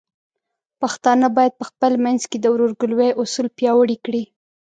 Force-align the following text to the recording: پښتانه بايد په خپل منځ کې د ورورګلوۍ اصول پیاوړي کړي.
پښتانه 0.81 1.27
بايد 1.37 1.53
په 1.59 1.65
خپل 1.69 1.93
منځ 2.05 2.21
کې 2.29 2.37
د 2.39 2.45
ورورګلوۍ 2.53 3.09
اصول 3.21 3.47
پیاوړي 3.57 3.97
کړي. 4.05 4.23